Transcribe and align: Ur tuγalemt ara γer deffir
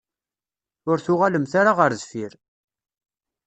Ur 0.89 0.97
tuγalemt 1.05 1.53
ara 1.59 1.77
γer 1.77 1.91
deffir 1.97 2.33